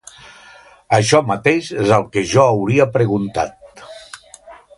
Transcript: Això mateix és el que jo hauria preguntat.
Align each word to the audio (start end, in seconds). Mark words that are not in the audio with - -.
Això 0.97 1.21
mateix 1.27 1.69
és 1.83 1.93
el 1.99 2.07
que 2.15 2.25
jo 2.33 2.47
hauria 2.53 2.89
preguntat. 2.97 3.87